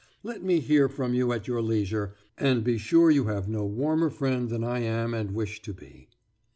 Let 0.23 0.41
me 0.41 0.61
hear 0.61 0.89
from 0.89 1.13
you 1.13 1.31
at 1.31 1.47
your 1.47 1.61
leisure, 1.61 2.15
and 2.35 2.63
be 2.63 2.79
sure 2.79 3.11
you 3.11 3.25
have 3.25 3.47
no 3.47 3.67
warmer 3.67 4.09
friend 4.09 4.49
than 4.49 4.63
I 4.63 4.79
am 4.79 5.13
and 5.13 5.29
wish 5.35 5.61
to 5.61 5.73
be 5.75 6.09